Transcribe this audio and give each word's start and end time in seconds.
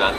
Ага. 0.00 0.16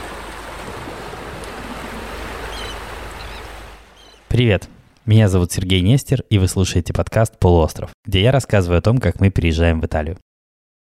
Привет! 4.28 4.70
Меня 5.08 5.28
зовут 5.28 5.52
Сергей 5.52 5.82
Нестер, 5.82 6.24
и 6.30 6.38
вы 6.38 6.48
слушаете 6.48 6.94
подкаст 6.94 7.40
«Полуостров», 7.40 7.92
где 8.06 8.22
я 8.22 8.32
рассказываю 8.32 8.78
о 8.78 8.82
том, 8.82 9.00
как 9.00 9.20
мы 9.20 9.32
переезжаем 9.32 9.82
в 9.82 9.86
Италию. 9.88 10.18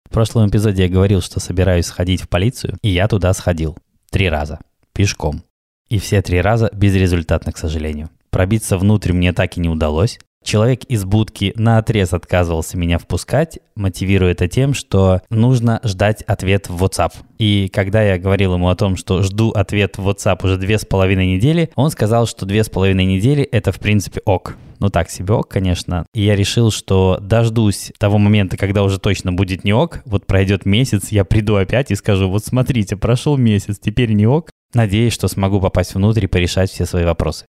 В 0.08 0.10
прошлом 0.10 0.48
эпизоде 0.48 0.84
я 0.84 0.88
говорил, 0.88 1.22
что 1.22 1.40
собираюсь 1.40 1.86
сходить 1.86 2.22
в 2.22 2.28
полицию, 2.28 2.78
и 2.82 2.88
я 2.88 3.08
туда 3.08 3.34
сходил. 3.34 3.76
Три 4.10 4.28
раза. 4.28 4.60
Пешком. 4.92 5.42
И 5.88 5.98
все 5.98 6.22
три 6.22 6.40
раза 6.40 6.70
безрезультатно, 6.72 7.50
к 7.50 7.58
сожалению. 7.58 8.10
Пробиться 8.30 8.78
внутрь 8.78 9.12
мне 9.12 9.32
так 9.32 9.56
и 9.56 9.60
не 9.60 9.68
удалось. 9.68 10.20
Человек 10.44 10.84
из 10.84 11.06
будки 11.06 11.54
на 11.56 11.78
отрез 11.78 12.12
отказывался 12.12 12.76
меня 12.76 12.98
впускать, 12.98 13.60
мотивируя 13.76 14.32
это 14.32 14.46
тем, 14.46 14.74
что 14.74 15.22
нужно 15.30 15.80
ждать 15.84 16.22
ответ 16.22 16.68
в 16.68 16.84
WhatsApp. 16.84 17.12
И 17.38 17.70
когда 17.72 18.02
я 18.02 18.18
говорил 18.18 18.52
ему 18.52 18.68
о 18.68 18.76
том, 18.76 18.96
что 18.96 19.22
жду 19.22 19.52
ответ 19.52 19.96
в 19.96 20.06
WhatsApp 20.06 20.44
уже 20.44 20.58
две 20.58 20.78
с 20.78 20.84
половиной 20.84 21.34
недели, 21.34 21.70
он 21.76 21.90
сказал, 21.90 22.26
что 22.26 22.44
две 22.44 22.62
с 22.62 22.68
половиной 22.68 23.06
недели 23.06 23.42
это 23.42 23.72
в 23.72 23.80
принципе 23.80 24.20
ок. 24.26 24.56
Ну 24.80 24.90
так 24.90 25.08
себе 25.08 25.32
ок, 25.32 25.48
конечно. 25.48 26.04
И 26.12 26.22
я 26.22 26.36
решил, 26.36 26.70
что 26.70 27.18
дождусь 27.22 27.90
того 27.98 28.18
момента, 28.18 28.58
когда 28.58 28.82
уже 28.82 28.98
точно 28.98 29.32
будет 29.32 29.64
не 29.64 29.72
ок. 29.72 30.02
Вот 30.04 30.26
пройдет 30.26 30.66
месяц, 30.66 31.08
я 31.08 31.24
приду 31.24 31.56
опять 31.56 31.90
и 31.90 31.94
скажу, 31.94 32.28
вот 32.28 32.44
смотрите, 32.44 32.96
прошел 32.98 33.38
месяц, 33.38 33.78
теперь 33.78 34.12
не 34.12 34.26
ок. 34.26 34.50
Надеюсь, 34.74 35.14
что 35.14 35.26
смогу 35.26 35.58
попасть 35.58 35.94
внутрь 35.94 36.24
и 36.24 36.28
порешать 36.28 36.70
все 36.70 36.84
свои 36.84 37.04
вопросы. 37.04 37.46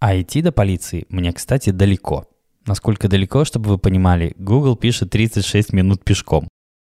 А 0.00 0.20
идти 0.20 0.42
до 0.42 0.50
полиции 0.50 1.06
мне, 1.08 1.32
кстати, 1.32 1.70
далеко. 1.70 2.26
Насколько 2.66 3.08
далеко, 3.08 3.44
чтобы 3.44 3.70
вы 3.70 3.78
понимали, 3.78 4.34
Google 4.38 4.76
пишет 4.76 5.10
36 5.10 5.72
минут 5.72 6.04
пешком. 6.04 6.48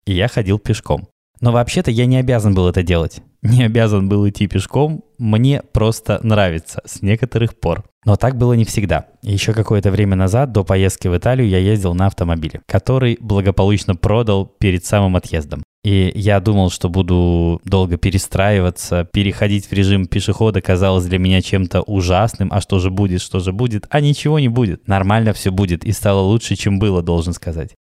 И 0.05 0.14
я 0.14 0.28
ходил 0.28 0.59
пешком. 0.59 1.08
Но 1.42 1.52
вообще-то 1.52 1.92
я 1.92 2.05
не 2.05 2.18
обязан 2.18 2.54
был 2.54 2.68
это 2.68 2.84
делать. 2.84 3.22
Не 3.42 3.64
обязан 3.64 4.09
был 4.09 4.28
идти 4.28 4.48
пешком, 4.48 5.06
мне 5.17 5.61
просто 5.61 6.20
нравится 6.23 6.81
с 6.86 7.02
некоторых 7.02 7.58
пор. 7.58 7.89
Но 8.05 8.16
так 8.16 8.38
было 8.38 8.53
не 8.53 8.64
всегда. 8.64 9.08
Еще 9.22 9.53
какое-то 9.53 9.92
время 9.92 10.16
назад, 10.16 10.52
до 10.52 10.64
поездки 10.64 11.08
в 11.08 11.17
Италию, 11.17 11.50
я 11.50 11.58
ездил 11.58 11.94
на 11.94 12.08
автомобиле, 12.08 12.61
который 12.66 13.17
благополучно 13.19 13.95
продал 13.95 14.45
перед 14.45 14.86
самым 14.86 15.17
отъездом. 15.17 15.64
И 15.83 16.11
я 16.14 16.39
думал, 16.39 16.70
что 16.70 16.89
буду 16.89 17.61
долго 17.64 17.97
перестраиваться, 17.97 19.05
переходить 19.05 19.67
в 19.67 19.73
режим 19.73 20.08
пешехода 20.08 20.61
казалось 20.61 21.05
для 21.05 21.20
меня 21.20 21.42
чем-то 21.42 21.81
ужасным. 21.81 22.50
А 22.52 22.59
что 22.59 22.80
же 22.80 22.89
будет, 22.89 23.22
что 23.22 23.39
же 23.39 23.53
будет? 23.53 23.86
А 23.89 24.02
ничего 24.02 24.39
не 24.39 24.50
будет. 24.50 24.88
Нормально 24.88 25.33
все 25.33 25.52
будет 25.52 25.86
и 25.86 25.92
стало 25.94 26.20
лучше, 26.20 26.55
чем 26.55 26.80
было, 26.80 27.02
должен 27.02 27.33
сказать. 27.33 27.75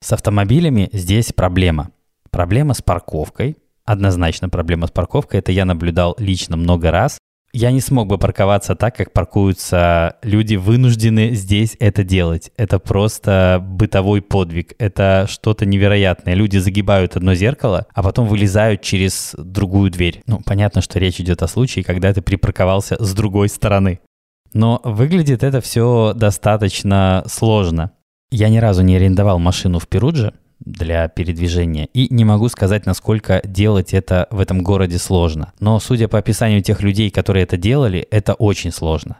С 0.00 0.12
автомобилями 0.12 0.90
здесь 0.92 1.32
проблема. 1.32 1.90
Проблема 2.30 2.74
с 2.74 2.82
парковкой. 2.82 3.56
Однозначно 3.84 4.48
проблема 4.48 4.86
с 4.86 4.90
парковкой. 4.90 5.40
Это 5.40 5.50
я 5.50 5.64
наблюдал 5.64 6.14
лично 6.18 6.56
много 6.56 6.90
раз 6.90 7.18
я 7.54 7.70
не 7.70 7.80
смог 7.80 8.08
бы 8.08 8.18
парковаться 8.18 8.74
так, 8.74 8.96
как 8.96 9.12
паркуются 9.12 10.16
люди, 10.22 10.56
вынуждены 10.56 11.30
здесь 11.34 11.76
это 11.78 12.02
делать. 12.02 12.50
Это 12.56 12.80
просто 12.80 13.64
бытовой 13.64 14.22
подвиг. 14.22 14.74
Это 14.78 15.26
что-то 15.28 15.64
невероятное. 15.64 16.34
Люди 16.34 16.58
загибают 16.58 17.16
одно 17.16 17.34
зеркало, 17.34 17.86
а 17.94 18.02
потом 18.02 18.26
вылезают 18.26 18.82
через 18.82 19.36
другую 19.38 19.92
дверь. 19.92 20.22
Ну, 20.26 20.40
понятно, 20.44 20.82
что 20.82 20.98
речь 20.98 21.20
идет 21.20 21.44
о 21.44 21.48
случае, 21.48 21.84
когда 21.84 22.12
ты 22.12 22.22
припарковался 22.22 22.96
с 22.98 23.14
другой 23.14 23.48
стороны. 23.48 24.00
Но 24.52 24.80
выглядит 24.82 25.44
это 25.44 25.60
все 25.60 26.12
достаточно 26.12 27.22
сложно. 27.28 27.92
Я 28.32 28.48
ни 28.48 28.58
разу 28.58 28.82
не 28.82 28.96
арендовал 28.96 29.38
машину 29.38 29.78
в 29.78 29.86
Перудже, 29.86 30.34
для 30.64 31.08
передвижения. 31.08 31.88
И 31.92 32.12
не 32.12 32.24
могу 32.24 32.48
сказать, 32.48 32.86
насколько 32.86 33.40
делать 33.44 33.94
это 33.94 34.26
в 34.30 34.40
этом 34.40 34.62
городе 34.62 34.98
сложно. 34.98 35.52
Но 35.60 35.78
судя 35.80 36.08
по 36.08 36.18
описанию 36.18 36.62
тех 36.62 36.82
людей, 36.82 37.10
которые 37.10 37.44
это 37.44 37.56
делали, 37.56 38.06
это 38.10 38.34
очень 38.34 38.72
сложно. 38.72 39.18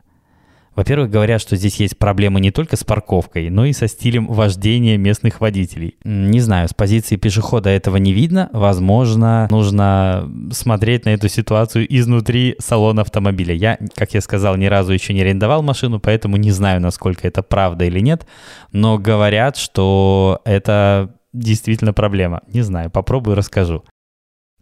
Во-первых, 0.75 1.11
говорят, 1.11 1.41
что 1.41 1.55
здесь 1.55 1.77
есть 1.77 1.97
проблемы 1.99 2.41
не 2.41 2.51
только 2.51 2.77
с 2.77 2.83
парковкой, 2.83 3.49
но 3.49 3.65
и 3.65 3.73
со 3.73 3.87
стилем 3.87 4.27
вождения 4.27 4.97
местных 4.97 5.41
водителей. 5.41 5.97
Не 6.03 6.41
знаю, 6.41 6.69
с 6.69 6.75
позиции 6.75 7.15
пешехода 7.17 7.71
этого 7.71 7.97
не 7.97 8.13
видно. 8.13 8.49
Возможно, 8.53 9.47
нужно 9.51 10.29
смотреть 10.51 11.05
на 11.05 11.11
эту 11.11 11.29
ситуацию 11.29 11.87
изнутри 11.97 12.57
салона 12.59 13.03
автомобиля. 13.03 13.55
Я, 13.55 13.79
как 13.95 14.15
я 14.15 14.21
сказал, 14.21 14.57
ни 14.57 14.67
разу 14.67 14.93
еще 14.93 15.15
не 15.15 15.21
арендовал 15.21 15.63
машину, 15.63 16.01
поэтому 16.01 16.37
не 16.37 16.51
знаю, 16.51 16.81
насколько 16.81 17.29
это 17.29 17.43
правда 17.43 17.85
или 17.85 18.01
нет. 18.01 18.27
Но 18.73 18.99
говорят, 18.99 19.57
что 19.57 20.41
это 20.45 21.15
действительно 21.35 21.93
проблема. 21.93 22.43
Не 22.49 22.63
знаю, 22.63 22.91
попробую 22.91 23.37
расскажу. 23.37 23.85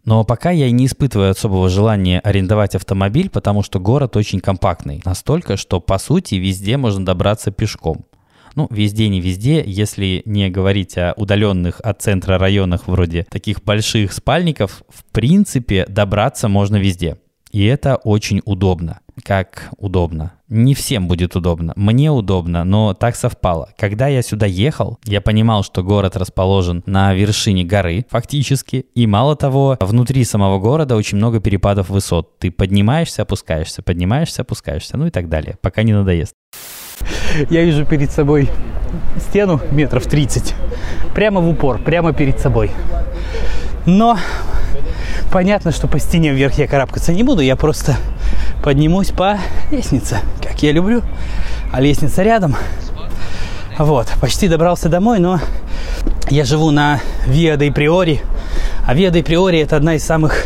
Но 0.03 0.25
пока 0.25 0.51
я 0.51 0.69
не 0.69 0.85
испытываю 0.87 1.31
особого 1.31 1.69
желания 1.69 2.19
арендовать 2.19 2.75
автомобиль, 2.75 3.29
потому 3.29 3.63
что 3.63 3.79
город 3.79 4.17
очень 4.17 4.41
компактный. 4.41 5.01
Настолько, 5.05 5.55
что 5.55 5.79
по 5.79 5.97
сути 5.97 6.35
везде 6.35 6.75
можно 6.75 7.05
добраться 7.05 7.51
пешком. 7.51 8.05
Ну, 8.55 8.67
везде 8.69 9.07
не 9.07 9.21
везде, 9.21 9.63
если 9.65 10.21
не 10.25 10.49
говорить 10.49 10.97
о 10.97 11.13
удаленных 11.15 11.79
от 11.81 12.01
центра 12.01 12.37
районах 12.37 12.87
вроде 12.87 13.25
таких 13.29 13.63
больших 13.63 14.11
спальников, 14.11 14.83
в 14.89 15.05
принципе 15.05 15.85
добраться 15.87 16.49
можно 16.49 16.75
везде. 16.75 17.17
И 17.51 17.63
это 17.65 17.95
очень 17.95 18.41
удобно. 18.45 18.99
Как 19.23 19.69
удобно? 19.77 20.33
Не 20.49 20.73
всем 20.73 21.07
будет 21.07 21.35
удобно. 21.35 21.73
Мне 21.75 22.11
удобно, 22.11 22.63
но 22.63 22.93
так 22.93 23.15
совпало. 23.15 23.69
Когда 23.77 24.07
я 24.07 24.21
сюда 24.21 24.45
ехал, 24.45 24.97
я 25.05 25.21
понимал, 25.21 25.63
что 25.63 25.83
город 25.83 26.17
расположен 26.17 26.83
на 26.85 27.13
вершине 27.13 27.63
горы, 27.63 28.05
фактически. 28.09 28.85
И 28.95 29.05
мало 29.07 29.35
того, 29.35 29.77
внутри 29.79 30.23
самого 30.23 30.59
города 30.59 30.95
очень 30.95 31.17
много 31.17 31.39
перепадов 31.39 31.89
высот. 31.89 32.39
Ты 32.39 32.51
поднимаешься, 32.51 33.21
опускаешься, 33.21 33.81
поднимаешься, 33.83 34.41
опускаешься, 34.41 34.97
ну 34.97 35.07
и 35.07 35.11
так 35.11 35.29
далее, 35.29 35.57
пока 35.61 35.83
не 35.83 35.93
надоест. 35.93 36.33
Я 37.49 37.63
вижу 37.63 37.85
перед 37.85 38.11
собой 38.11 38.49
стену 39.17 39.59
метров 39.71 40.05
30. 40.05 40.55
Прямо 41.15 41.41
в 41.41 41.49
упор, 41.49 41.79
прямо 41.79 42.13
перед 42.13 42.39
собой. 42.39 42.71
Но 43.85 44.17
понятно, 45.33 45.71
что 45.71 45.87
по 45.87 45.97
стене 45.97 46.31
вверх 46.31 46.59
я 46.59 46.67
карабкаться 46.67 47.11
не 47.11 47.23
буду, 47.23 47.41
я 47.41 47.55
просто 47.55 47.95
поднимусь 48.63 49.09
по 49.09 49.39
лестнице, 49.71 50.19
как 50.39 50.61
я 50.61 50.71
люблю. 50.71 51.01
А 51.71 51.81
лестница 51.81 52.21
рядом. 52.21 52.55
Вот, 53.79 54.07
почти 54.21 54.47
добрался 54.47 54.89
домой, 54.89 55.17
но 55.17 55.39
я 56.29 56.45
живу 56.45 56.69
на 56.69 56.99
Виа 57.25 57.57
де 57.57 57.71
Приори. 57.71 58.21
А 58.85 58.93
Виа 58.93 59.09
де 59.09 59.23
Приори 59.23 59.57
это 59.57 59.75
одна 59.75 59.95
из 59.95 60.05
самых 60.05 60.45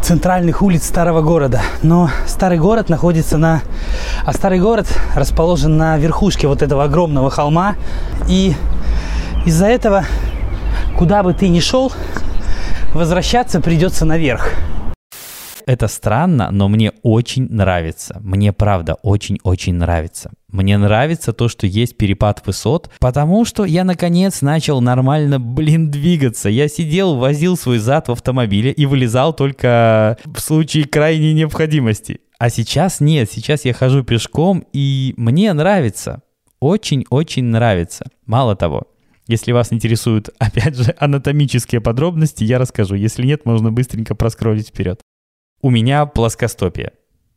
центральных 0.00 0.62
улиц 0.62 0.86
старого 0.86 1.20
города. 1.20 1.60
Но 1.82 2.08
старый 2.26 2.58
город 2.58 2.88
находится 2.88 3.36
на... 3.36 3.60
А 4.24 4.32
старый 4.32 4.58
город 4.58 4.86
расположен 5.14 5.76
на 5.76 5.98
верхушке 5.98 6.46
вот 6.48 6.62
этого 6.62 6.84
огромного 6.84 7.28
холма. 7.28 7.74
И 8.26 8.54
из-за 9.44 9.66
этого, 9.66 10.06
куда 10.96 11.22
бы 11.22 11.34
ты 11.34 11.48
ни 11.48 11.60
шел, 11.60 11.92
возвращаться 12.94 13.60
придется 13.60 14.04
наверх. 14.04 14.54
Это 15.66 15.88
странно, 15.88 16.50
но 16.50 16.68
мне 16.68 16.92
очень 17.02 17.46
нравится. 17.48 18.18
Мне 18.20 18.52
правда 18.52 18.94
очень-очень 19.02 19.74
нравится. 19.74 20.32
Мне 20.48 20.76
нравится 20.76 21.32
то, 21.32 21.48
что 21.48 21.66
есть 21.66 21.96
перепад 21.96 22.44
высот, 22.46 22.90
потому 22.98 23.44
что 23.44 23.64
я 23.64 23.84
наконец 23.84 24.42
начал 24.42 24.80
нормально, 24.80 25.38
блин, 25.38 25.90
двигаться. 25.90 26.48
Я 26.48 26.68
сидел, 26.68 27.16
возил 27.16 27.56
свой 27.56 27.78
зад 27.78 28.08
в 28.08 28.12
автомобиле 28.12 28.72
и 28.72 28.86
вылезал 28.86 29.32
только 29.32 30.18
в 30.24 30.40
случае 30.40 30.84
крайней 30.84 31.32
необходимости. 31.32 32.20
А 32.38 32.50
сейчас 32.50 33.00
нет, 33.00 33.30
сейчас 33.30 33.64
я 33.64 33.72
хожу 33.72 34.02
пешком, 34.02 34.64
и 34.72 35.14
мне 35.16 35.52
нравится. 35.52 36.22
Очень-очень 36.58 37.44
нравится. 37.44 38.06
Мало 38.26 38.56
того, 38.56 38.88
если 39.26 39.52
вас 39.52 39.72
интересуют, 39.72 40.30
опять 40.38 40.76
же, 40.76 40.94
анатомические 40.98 41.80
подробности, 41.80 42.44
я 42.44 42.58
расскажу. 42.58 42.94
Если 42.94 43.26
нет, 43.26 43.44
можно 43.44 43.72
быстренько 43.72 44.14
проскролить 44.14 44.68
вперед. 44.68 45.00
У 45.60 45.70
меня 45.70 46.06
плоскостопие. 46.06 46.92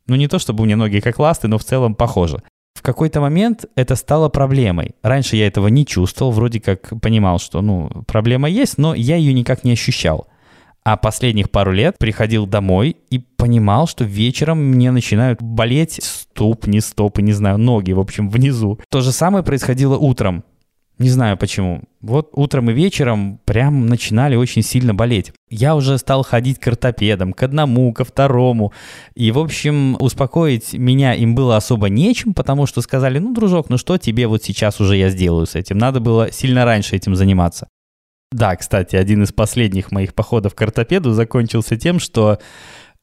Ну 0.07 0.15
не 0.15 0.27
то 0.27 0.39
чтобы 0.39 0.63
у 0.63 0.65
меня 0.65 0.75
ноги 0.75 0.99
как 0.99 1.19
ласты, 1.19 1.47
но 1.47 1.57
в 1.57 1.63
целом 1.63 1.95
похоже. 1.95 2.43
В 2.75 2.81
какой-то 2.81 3.21
момент 3.21 3.65
это 3.75 3.95
стало 3.95 4.29
проблемой. 4.29 4.95
Раньше 5.01 5.35
я 5.37 5.47
этого 5.47 5.67
не 5.67 5.85
чувствовал, 5.85 6.31
вроде 6.31 6.59
как 6.59 6.99
понимал, 7.01 7.39
что 7.39 7.61
ну, 7.61 7.89
проблема 8.05 8.49
есть, 8.49 8.77
но 8.77 8.93
я 8.93 9.15
ее 9.15 9.33
никак 9.33 9.63
не 9.63 9.71
ощущал. 9.71 10.27
А 10.83 10.97
последних 10.97 11.49
пару 11.49 11.71
лет 11.71 11.97
приходил 11.97 12.45
домой 12.45 12.97
и 13.09 13.17
понимал, 13.17 13.87
что 13.87 14.03
вечером 14.03 14.59
мне 14.59 14.91
начинают 14.91 15.41
болеть 15.41 15.99
ступни, 16.03 16.79
стопы, 16.79 17.23
не 17.23 17.33
знаю, 17.33 17.57
ноги, 17.57 17.91
в 17.91 17.99
общем, 17.99 18.29
внизу. 18.29 18.79
То 18.91 19.01
же 19.01 19.11
самое 19.11 19.43
происходило 19.43 19.97
утром. 19.97 20.43
Не 20.97 21.09
знаю 21.09 21.37
почему. 21.37 21.81
Вот 22.01 22.29
утром 22.33 22.69
и 22.69 22.73
вечером 22.73 23.39
прям 23.43 23.87
начинали 23.87 24.35
очень 24.35 24.61
сильно 24.61 24.95
болеть. 24.95 25.33
Я 25.49 25.75
уже 25.75 25.97
стал 25.97 26.23
ходить 26.23 26.59
к 26.59 26.67
ортопедам, 26.67 27.33
к 27.33 27.43
одному, 27.43 27.91
ко 27.91 28.05
второму. 28.05 28.71
И, 29.13 29.31
в 29.31 29.39
общем, 29.39 29.97
успокоить 29.99 30.73
меня 30.73 31.13
им 31.13 31.35
было 31.35 31.57
особо 31.57 31.89
нечем, 31.89 32.33
потому 32.33 32.65
что 32.65 32.81
сказали, 32.81 33.19
ну, 33.19 33.33
дружок, 33.33 33.69
ну 33.69 33.77
что 33.77 33.97
тебе 33.97 34.27
вот 34.27 34.43
сейчас 34.43 34.79
уже 34.79 34.95
я 34.95 35.09
сделаю 35.09 35.45
с 35.45 35.55
этим? 35.55 35.77
Надо 35.77 35.99
было 35.99 36.31
сильно 36.31 36.63
раньше 36.63 36.95
этим 36.95 37.15
заниматься. 37.15 37.67
Да, 38.31 38.55
кстати, 38.55 38.95
один 38.95 39.23
из 39.23 39.33
последних 39.33 39.91
моих 39.91 40.13
походов 40.13 40.55
к 40.55 40.61
ортопеду 40.61 41.13
закончился 41.13 41.77
тем, 41.77 41.99
что 41.99 42.39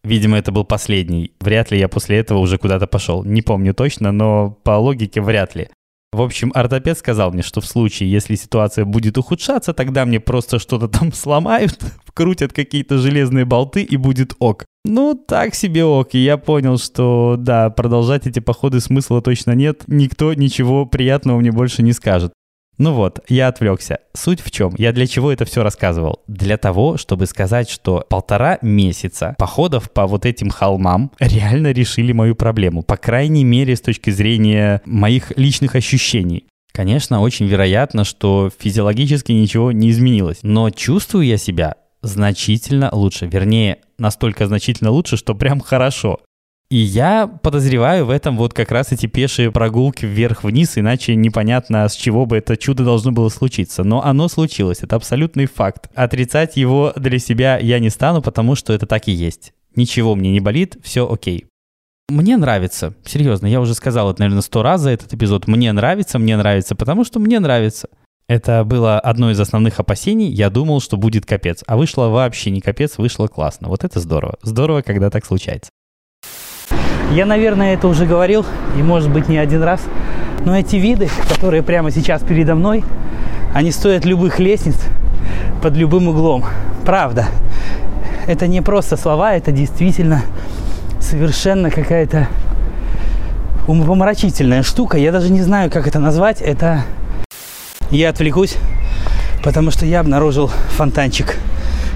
Видимо, 0.05 0.37
это 0.37 0.51
был 0.51 0.65
последний. 0.65 1.33
Вряд 1.41 1.71
ли 1.71 1.79
я 1.79 1.89
после 1.89 2.19
этого 2.19 2.39
уже 2.39 2.59
куда-то 2.59 2.89
пошел. 2.89 3.23
Не 3.25 3.41
помню 3.41 3.73
точно, 3.73 4.11
но 4.11 4.51
по 4.51 4.73
логике 4.73 5.21
вряд 5.21 5.55
ли. 5.55 5.69
В 6.13 6.21
общем, 6.21 6.53
ортопед 6.55 6.99
сказал 6.99 7.33
мне, 7.33 7.43
что 7.43 7.63
в 7.63 7.67
случае, 7.67 8.11
если 8.11 8.35
ситуация 8.35 8.85
будет 8.85 9.17
ухудшаться, 9.17 9.73
тогда 9.73 10.05
мне 10.05 10.21
просто 10.21 10.59
что-то 10.59 10.87
там 10.87 11.11
сломают, 11.15 11.79
вкрутят 12.05 12.53
какие-то 12.53 12.99
железные 12.99 13.47
болты 13.47 13.83
и 13.83 13.97
будет 13.97 14.35
ок. 14.39 14.67
Ну, 14.85 15.15
так 15.15 15.55
себе 15.55 15.85
ок. 15.85 16.15
И 16.15 16.19
я 16.19 16.37
понял, 16.37 16.77
что 16.77 17.37
да, 17.39 17.71
продолжать 17.71 18.27
эти 18.27 18.41
походы 18.41 18.81
смысла 18.81 19.23
точно 19.23 19.53
нет. 19.53 19.85
Никто 19.87 20.35
ничего 20.35 20.85
приятного 20.85 21.39
мне 21.39 21.51
больше 21.51 21.83
не 21.83 21.93
скажет. 21.93 22.33
Ну 22.83 22.95
вот, 22.95 23.21
я 23.29 23.47
отвлекся. 23.47 24.01
Суть 24.13 24.41
в 24.41 24.51
чем? 24.51 24.75
Я 24.77 24.93
для 24.93 25.07
чего 25.07 25.31
это 25.31 25.45
все 25.45 25.63
рассказывал? 25.63 26.25
Для 26.27 26.57
того, 26.57 26.97
чтобы 26.97 27.27
сказать, 27.27 27.71
что 27.71 28.05
полтора 28.09 28.59
месяца 28.61 29.37
походов 29.39 29.89
по 29.93 30.09
вот 30.09 30.27
этим 30.27 30.51
холмам 30.51 31.13
реально 31.21 31.71
решили 31.71 32.11
мою 32.11 32.35
проблему. 32.35 32.83
По 32.83 32.97
крайней 32.97 33.45
мере, 33.45 33.77
с 33.77 33.81
точки 33.81 34.11
зрения 34.11 34.83
моих 34.85 35.31
личных 35.39 35.77
ощущений. 35.77 36.47
Конечно, 36.73 37.21
очень 37.21 37.47
вероятно, 37.47 38.03
что 38.03 38.51
физиологически 38.59 39.31
ничего 39.31 39.71
не 39.71 39.93
изменилось. 39.93 40.39
Но 40.43 40.69
чувствую 40.71 41.25
я 41.25 41.37
себя 41.37 41.77
значительно 42.03 42.91
лучше. 42.91 43.27
Вернее, 43.27 43.79
настолько 43.97 44.49
значительно 44.49 44.91
лучше, 44.91 45.17
что 45.17 45.37
прям 45.37 45.61
хорошо. 45.61 46.19
И 46.73 46.77
я 46.77 47.27
подозреваю 47.27 48.07
в 48.07 48.11
этом 48.11 48.39
вот 48.39 48.55
как 48.55 48.71
раз 48.71 48.93
эти 48.93 49.05
пешие 49.05 49.53
прогулки 49.53 50.07
вверх-вниз, 50.07 50.79
иначе 50.79 51.15
непонятно, 51.15 51.87
с 51.87 51.95
чего 51.95 52.25
бы 52.25 52.39
это 52.39 52.57
чудо 52.57 52.83
должно 52.83 53.13
было 53.13 53.29
случиться. 53.29 53.85
Но 53.85 54.03
оно 54.03 54.27
случилось, 54.27 54.79
это 54.81 54.97
абсолютный 54.97 55.45
факт. 55.45 55.91
Отрицать 55.95 56.57
его 56.57 56.95
для 56.97 57.19
себя 57.19 57.59
я 57.59 57.79
не 57.79 57.91
стану, 57.91 58.23
потому 58.23 58.55
что 58.55 58.73
это 58.73 58.87
так 58.87 59.07
и 59.07 59.13
есть. 59.13 59.53
Ничего 59.77 60.15
мне 60.15 60.33
не 60.33 60.41
болит, 60.41 60.79
все 60.83 61.07
окей. 61.07 61.45
Мне 62.09 62.39
нравится, 62.39 62.95
серьезно, 63.05 63.49
я 63.49 63.61
уже 63.61 63.75
сказал 63.75 64.11
это, 64.11 64.21
наверное, 64.21 64.41
сто 64.41 64.63
раз 64.63 64.81
за 64.81 64.93
этот 64.93 65.13
эпизод. 65.13 65.47
Мне 65.49 65.73
нравится, 65.73 66.19
мне 66.19 66.39
нравится, 66.39 66.75
потому 66.75 67.05
что 67.05 67.21
мне 67.21 67.39
нравится. 67.39 67.91
Это 68.29 68.65
было 68.65 68.99
одно 68.99 69.31
из 69.31 69.39
основных 69.39 69.79
опасений. 69.79 70.31
Я 70.31 70.49
думал, 70.49 70.81
что 70.81 70.97
будет 70.97 71.27
капец. 71.27 71.65
А 71.67 71.77
вышло 71.77 72.07
вообще 72.07 72.49
не 72.49 72.63
капец, 72.63 72.97
вышло 72.97 73.27
классно. 73.27 73.69
Вот 73.69 73.85
это 73.85 74.01
здорово. 74.01 74.39
Здорово, 74.41 74.81
когда 74.81 75.11
так 75.11 75.27
случается. 75.27 75.71
Я, 77.13 77.27
наверное, 77.27 77.75
это 77.75 77.89
уже 77.89 78.07
говорил, 78.07 78.47
и 78.75 78.83
может 78.83 79.11
быть 79.11 79.29
не 79.29 79.37
один 79.37 79.63
раз, 79.63 79.83
но 80.47 80.59
эти 80.59 80.77
виды, 80.77 81.11
которые 81.29 81.63
прямо 81.63 81.91
сейчас 81.91 82.23
передо 82.23 82.55
мной, 82.55 82.85
они 83.53 83.71
стоят 83.71 84.07
любых 84.07 84.39
лестниц 84.39 84.77
под 85.61 85.77
любым 85.77 86.09
углом. 86.09 86.47
Правда. 86.87 87.27
Это 88.27 88.47
не 88.47 88.63
просто 88.63 88.97
слова, 88.97 89.35
это 89.35 89.53
действительно 89.53 90.23
совершенно 91.01 91.71
какая-то 91.71 92.29
умопомрачительная 93.69 94.63
штука. 94.63 94.97
Я 94.97 95.13
даже 95.13 95.31
не 95.31 95.43
знаю, 95.43 95.71
как 95.71 95.87
это 95.87 95.99
назвать. 95.99 96.41
Это... 96.41 96.81
Я 97.91 98.09
отвлекусь, 98.09 98.57
потому 99.45 99.71
что 99.71 99.85
я 99.85 100.01
обнаружил 100.01 100.51
фонтанчик 100.79 101.37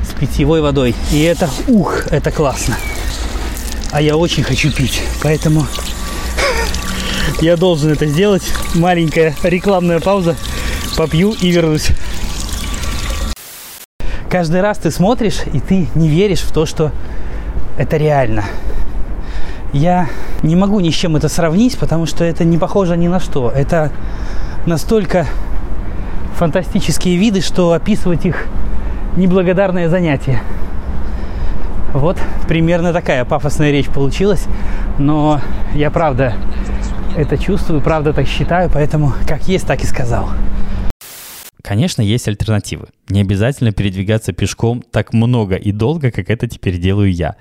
с 0.02 0.12
питьевой 0.12 0.60
водой. 0.60 0.94
И 1.10 1.22
это, 1.22 1.48
ух, 1.68 2.06
это 2.10 2.30
классно 2.30 2.76
а 3.96 4.02
я 4.02 4.14
очень 4.14 4.42
хочу 4.42 4.70
пить. 4.70 5.02
Поэтому 5.22 5.66
я 7.40 7.56
должен 7.56 7.90
это 7.90 8.04
сделать. 8.04 8.42
Маленькая 8.74 9.34
рекламная 9.42 10.00
пауза. 10.00 10.36
Попью 10.98 11.32
и 11.32 11.50
вернусь. 11.50 11.88
Каждый 14.28 14.60
раз 14.60 14.76
ты 14.76 14.90
смотришь, 14.90 15.38
и 15.50 15.60
ты 15.60 15.88
не 15.94 16.10
веришь 16.10 16.42
в 16.42 16.52
то, 16.52 16.66
что 16.66 16.92
это 17.78 17.96
реально. 17.96 18.44
Я 19.72 20.10
не 20.42 20.56
могу 20.56 20.80
ни 20.80 20.90
с 20.90 20.94
чем 20.94 21.16
это 21.16 21.30
сравнить, 21.30 21.78
потому 21.78 22.04
что 22.04 22.22
это 22.22 22.44
не 22.44 22.58
похоже 22.58 22.98
ни 22.98 23.08
на 23.08 23.18
что. 23.18 23.50
Это 23.50 23.92
настолько 24.66 25.26
фантастические 26.36 27.16
виды, 27.16 27.40
что 27.40 27.72
описывать 27.72 28.26
их 28.26 28.46
неблагодарное 29.16 29.88
занятие. 29.88 30.42
Вот 31.96 32.18
примерно 32.46 32.92
такая 32.92 33.24
пафосная 33.24 33.70
речь 33.70 33.88
получилась, 33.88 34.44
но 34.98 35.40
я 35.74 35.90
правда 35.90 36.34
это 37.16 37.38
чувствую, 37.38 37.80
правда 37.80 38.12
так 38.12 38.28
считаю, 38.28 38.70
поэтому 38.70 39.14
как 39.26 39.48
есть, 39.48 39.66
так 39.66 39.82
и 39.82 39.86
сказал. 39.86 40.28
Конечно, 41.62 42.02
есть 42.02 42.28
альтернативы. 42.28 42.88
Не 43.08 43.22
обязательно 43.22 43.72
передвигаться 43.72 44.34
пешком 44.34 44.82
так 44.82 45.14
много 45.14 45.56
и 45.56 45.72
долго, 45.72 46.10
как 46.10 46.28
это 46.28 46.46
теперь 46.46 46.78
делаю 46.78 47.10
я. 47.10 47.36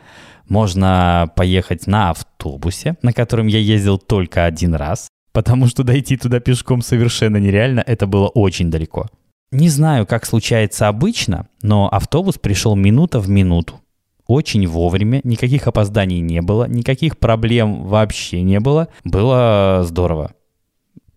Можно 0.47 1.29
поехать 1.35 1.85
на 1.85 2.11
автобусе, 2.11 2.95
на 3.01 3.11
котором 3.11 3.47
я 3.47 3.59
ездил 3.59 3.97
только 3.97 4.45
один 4.45 4.73
раз, 4.73 5.09
потому 5.33 5.67
что 5.67 5.83
дойти 5.83 6.15
туда 6.15 6.39
пешком 6.39 6.81
совершенно 6.81 7.37
нереально, 7.37 7.83
это 7.85 8.07
было 8.07 8.29
очень 8.29 8.71
далеко. 8.71 9.07
Не 9.51 9.67
знаю, 9.67 10.07
как 10.07 10.25
случается 10.25 10.87
обычно, 10.87 11.47
но 11.61 11.89
автобус 11.91 12.37
пришел 12.37 12.75
минута 12.75 13.19
в 13.19 13.29
минуту 13.29 13.81
очень 14.27 14.67
вовремя, 14.67 15.21
никаких 15.23 15.67
опозданий 15.67 16.19
не 16.19 16.41
было, 16.41 16.67
никаких 16.67 17.17
проблем 17.17 17.83
вообще 17.83 18.41
не 18.41 18.59
было. 18.59 18.87
Было 19.03 19.81
здорово. 19.83 20.31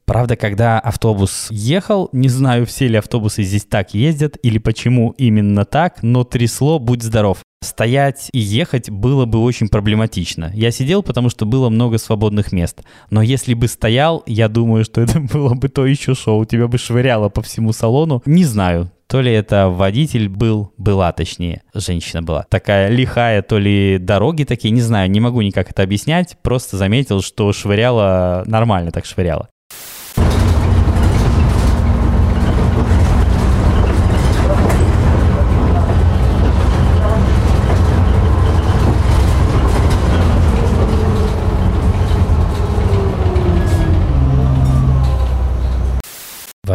Правда, 0.08 0.36
когда 0.36 0.80
автобус 0.80 1.48
ехал, 1.50 2.08
не 2.12 2.30
знаю, 2.30 2.64
все 2.64 2.88
ли 2.88 2.96
автобусы 2.96 3.42
здесь 3.42 3.66
так 3.66 3.92
ездят 3.92 4.38
или 4.42 4.56
почему 4.56 5.10
именно 5.18 5.66
так, 5.66 6.02
но 6.02 6.24
трясло, 6.24 6.78
будь 6.78 7.02
здоров. 7.02 7.42
Стоять 7.62 8.30
и 8.32 8.38
ехать 8.38 8.88
было 8.88 9.26
бы 9.26 9.38
очень 9.40 9.68
проблематично. 9.68 10.50
Я 10.54 10.70
сидел, 10.70 11.02
потому 11.02 11.28
что 11.28 11.44
было 11.44 11.68
много 11.68 11.98
свободных 11.98 12.52
мест. 12.52 12.80
Но 13.10 13.20
если 13.20 13.52
бы 13.52 13.68
стоял, 13.68 14.22
я 14.26 14.48
думаю, 14.48 14.84
что 14.86 15.02
это 15.02 15.20
было 15.32 15.52
бы 15.54 15.68
то 15.68 15.84
еще 15.84 16.14
шоу. 16.14 16.46
Тебя 16.46 16.68
бы 16.68 16.78
швыряло 16.78 17.28
по 17.28 17.42
всему 17.42 17.72
салону. 17.72 18.22
Не 18.24 18.44
знаю. 18.44 18.90
То 19.08 19.22
ли 19.22 19.32
это 19.32 19.70
водитель 19.70 20.28
был, 20.28 20.74
была 20.76 21.10
точнее, 21.12 21.62
женщина 21.72 22.22
была, 22.22 22.44
такая 22.50 22.90
лихая, 22.90 23.40
то 23.40 23.58
ли 23.58 23.96
дороги 23.98 24.44
такие, 24.44 24.70
не 24.70 24.82
знаю, 24.82 25.10
не 25.10 25.18
могу 25.18 25.40
никак 25.40 25.70
это 25.70 25.82
объяснять, 25.82 26.36
просто 26.42 26.76
заметил, 26.76 27.22
что 27.22 27.50
швыряла 27.54 28.42
нормально 28.46 28.90
так 28.90 29.06
швыряла. 29.06 29.48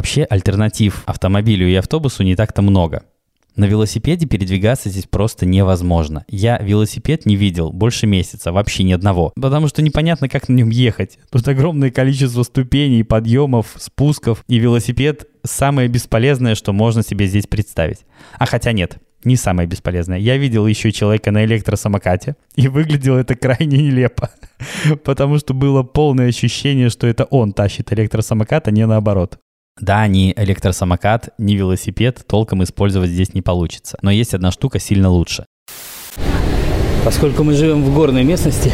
Вообще 0.04 0.24
альтернатив 0.26 1.04
автомобилю 1.06 1.66
и 1.66 1.76
автобусу 1.76 2.24
не 2.24 2.36
так-то 2.36 2.62
много. 2.62 3.04
На 3.56 3.64
велосипеде 3.64 4.28
передвигаться 4.28 4.90
здесь 4.90 5.06
просто 5.06 5.46
невозможно. 5.46 6.26
Я 6.28 6.58
велосипед 6.58 7.26
не 7.26 7.38
видел 7.38 7.72
больше 7.72 8.06
месяца, 8.06 8.52
вообще 8.52 8.84
ни 8.84 8.92
одного. 8.92 9.32
Потому 9.42 9.70
что 9.70 9.82
непонятно, 9.82 10.28
как 10.28 10.50
на 10.50 10.56
нем 10.56 10.72
ехать. 10.72 11.20
Тут 11.32 11.48
огромное 11.48 11.90
количество 11.90 12.44
ступеней, 12.44 13.04
подъемов, 13.04 13.78
спусков. 13.80 14.44
И 14.50 14.60
велосипед 14.60 15.26
самое 15.46 15.88
бесполезное, 15.88 16.56
что 16.56 16.74
можно 16.74 17.02
себе 17.02 17.26
здесь 17.26 17.48
представить. 17.48 18.00
А 18.38 18.46
хотя 18.46 18.74
нет, 18.74 18.98
не 19.24 19.38
самое 19.38 19.70
бесполезное. 19.70 20.20
Я 20.20 20.36
видел 20.36 20.68
еще 20.68 20.92
человека 20.92 21.32
на 21.32 21.46
электросамокате, 21.46 22.36
и 22.56 22.68
выглядело 22.68 23.20
это 23.20 23.36
крайне 23.36 23.78
нелепо. 23.78 24.32
Потому 25.06 25.38
что 25.38 25.54
было 25.54 25.84
полное 25.84 26.28
ощущение, 26.28 26.90
что 26.90 27.08
это 27.08 27.24
он 27.24 27.54
тащит 27.54 27.94
электросамокат, 27.94 28.68
а 28.68 28.72
не 28.72 28.86
наоборот. 28.86 29.40
Да, 29.80 30.06
ни 30.08 30.34
электросамокат, 30.36 31.30
ни 31.40 31.54
велосипед 31.54 32.24
толком 32.28 32.64
использовать 32.64 33.10
здесь 33.10 33.34
не 33.34 33.42
получится. 33.42 33.98
Но 34.02 34.12
есть 34.12 34.34
одна 34.34 34.52
штука 34.52 34.80
сильно 34.80 35.10
лучше. 35.10 35.46
Поскольку 37.04 37.44
мы 37.44 37.54
живем 37.54 37.84
в 37.84 37.94
горной 37.94 38.24
местности, 38.24 38.72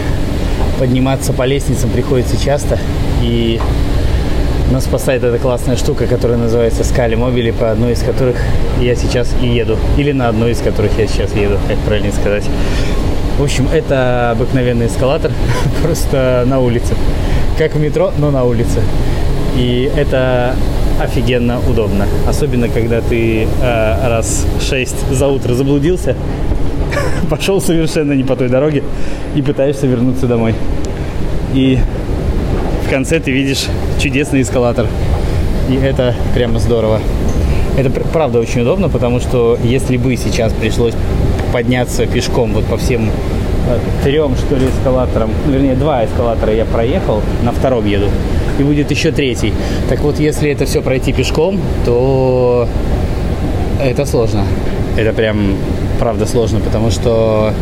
подниматься 0.77 1.31
по 1.33 1.45
лестницам 1.45 1.89
приходится 1.89 2.37
часто. 2.37 2.77
И 3.23 3.61
нас 4.71 4.83
спасает 4.83 5.23
эта 5.23 5.39
классная 5.39 5.77
штука, 5.77 6.05
которая 6.05 6.37
называется 6.37 6.83
Скали 6.83 7.15
Мобили, 7.15 7.51
по 7.51 7.71
одной 7.71 7.93
из 7.93 8.01
которых 8.01 8.35
я 8.79 8.93
сейчас 8.95 9.33
и 9.41 9.47
еду. 9.47 9.77
Или 9.97 10.11
на 10.11 10.27
одной 10.27 10.51
из 10.51 10.59
которых 10.59 10.97
я 10.99 11.07
сейчас 11.07 11.33
еду, 11.33 11.57
как 11.67 11.77
правильно 11.79 12.11
сказать. 12.11 12.43
В 13.37 13.43
общем, 13.43 13.69
это 13.71 14.31
обыкновенный 14.31 14.87
эскалатор, 14.87 15.31
просто 15.81 16.43
на 16.45 16.59
улице. 16.59 16.93
Как 17.57 17.73
в 17.73 17.79
метро, 17.79 18.11
но 18.17 18.31
на 18.31 18.43
улице. 18.43 18.81
И 19.55 19.89
это 19.95 20.55
офигенно 20.99 21.59
удобно. 21.67 22.05
Особенно, 22.27 22.69
когда 22.69 23.01
ты 23.01 23.43
э, 23.43 24.09
раз 24.09 24.45
шесть 24.61 24.97
за 25.11 25.27
утро 25.27 25.53
заблудился, 25.53 26.15
пошел 27.29 27.61
совершенно 27.61 28.13
не 28.13 28.23
по 28.23 28.35
той 28.35 28.49
дороге 28.49 28.83
и 29.35 29.41
пытаешься 29.41 29.87
вернуться 29.87 30.27
домой. 30.27 30.55
И 31.53 31.79
в 32.85 32.89
конце 32.89 33.19
ты 33.19 33.31
видишь 33.31 33.65
чудесный 33.99 34.41
эскалатор. 34.41 34.87
И 35.69 35.75
это 35.75 36.15
прямо 36.33 36.59
здорово. 36.59 36.99
Это 37.77 37.89
правда 37.89 38.39
очень 38.39 38.61
удобно, 38.61 38.89
потому 38.89 39.19
что 39.19 39.57
если 39.63 39.97
бы 39.97 40.15
сейчас 40.17 40.51
пришлось 40.53 40.93
подняться 41.53 42.05
пешком 42.05 42.53
вот 42.53 42.65
по 42.65 42.77
всем 42.77 43.09
трем, 44.03 44.35
что 44.35 44.55
ли, 44.55 44.67
эскалаторам, 44.67 45.29
вернее, 45.47 45.75
два 45.75 46.03
эскалатора 46.05 46.53
я 46.53 46.65
проехал, 46.65 47.21
на 47.43 47.51
втором 47.51 47.85
еду, 47.85 48.07
и 48.59 48.63
будет 48.63 48.91
еще 48.91 49.11
третий. 49.11 49.53
Так 49.89 49.99
вот, 50.01 50.19
если 50.19 50.51
это 50.51 50.65
все 50.65 50.81
пройти 50.81 51.13
пешком, 51.13 51.59
то 51.85 52.67
это 53.81 54.05
сложно. 54.05 54.43
Это 54.97 55.13
прям, 55.13 55.55
правда, 55.99 56.25
сложно, 56.25 56.59
потому 56.59 56.91
что 56.91 57.53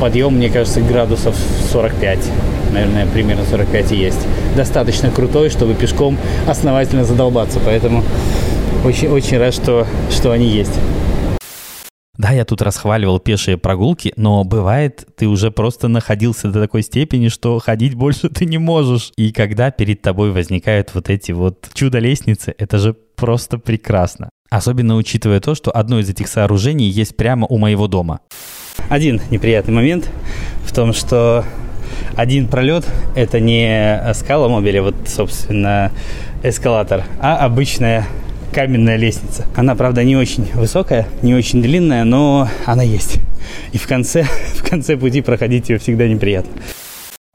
подъем, 0.00 0.36
мне 0.36 0.48
кажется, 0.48 0.80
градусов 0.80 1.34
45. 1.72 2.18
Наверное, 2.72 3.06
примерно 3.06 3.44
45 3.50 3.92
и 3.92 3.96
есть. 3.96 4.20
Достаточно 4.56 5.10
крутой, 5.10 5.50
чтобы 5.50 5.74
пешком 5.74 6.16
основательно 6.46 7.04
задолбаться. 7.04 7.58
Поэтому 7.64 8.04
очень-очень 8.84 9.38
рад, 9.38 9.54
что, 9.54 9.86
что 10.10 10.30
они 10.30 10.46
есть. 10.46 10.74
Да, 12.28 12.34
я 12.34 12.44
тут 12.44 12.60
расхваливал 12.60 13.20
пешие 13.20 13.56
прогулки, 13.56 14.12
но 14.16 14.44
бывает, 14.44 15.06
ты 15.16 15.26
уже 15.26 15.50
просто 15.50 15.88
находился 15.88 16.48
до 16.48 16.60
такой 16.60 16.82
степени, 16.82 17.28
что 17.28 17.58
ходить 17.58 17.94
больше 17.94 18.28
ты 18.28 18.44
не 18.44 18.58
можешь. 18.58 19.12
И 19.16 19.32
когда 19.32 19.70
перед 19.70 20.02
тобой 20.02 20.30
возникают 20.30 20.90
вот 20.92 21.08
эти 21.08 21.32
вот 21.32 21.70
чудо-лестницы, 21.72 22.54
это 22.58 22.76
же 22.76 22.92
просто 23.16 23.56
прекрасно. 23.56 24.28
Особенно 24.50 24.96
учитывая 24.96 25.40
то, 25.40 25.54
что 25.54 25.70
одно 25.70 26.00
из 26.00 26.10
этих 26.10 26.28
сооружений 26.28 26.90
есть 26.90 27.16
прямо 27.16 27.46
у 27.46 27.56
моего 27.56 27.88
дома. 27.88 28.20
Один 28.90 29.22
неприятный 29.30 29.72
момент 29.72 30.10
в 30.66 30.74
том, 30.74 30.92
что 30.92 31.46
один 32.14 32.48
пролет– 32.48 32.84
это 33.16 33.40
не 33.40 34.02
скала 34.12 34.50
мобиля, 34.50 34.82
вот, 34.82 34.96
собственно, 35.06 35.92
эскалатор, 36.42 37.04
а 37.22 37.38
обычная 37.38 38.06
каменная 38.52 38.96
лестница. 38.96 39.46
Она, 39.54 39.74
правда, 39.74 40.04
не 40.04 40.16
очень 40.16 40.46
высокая, 40.54 41.08
не 41.22 41.34
очень 41.34 41.62
длинная, 41.62 42.04
но 42.04 42.48
она 42.66 42.82
есть. 42.82 43.18
И 43.72 43.78
в 43.78 43.86
конце, 43.86 44.22
в 44.56 44.68
конце 44.68 44.96
пути 44.96 45.20
проходить 45.20 45.68
ее 45.68 45.78
всегда 45.78 46.08
неприятно. 46.08 46.52